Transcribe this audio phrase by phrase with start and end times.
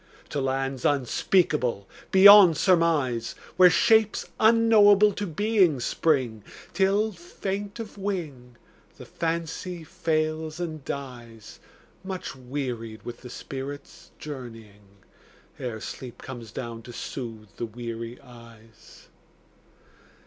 [0.29, 6.43] To lands unspeakable beyond surmise, Where shapes unknowable to being spring,
[6.73, 8.55] Till, faint of wing,
[8.97, 11.59] the Fancy fails and dies
[12.03, 15.03] Much wearied with the spirit's journeying,
[15.59, 19.07] Ere sleep comes down to soothe the weary eyes.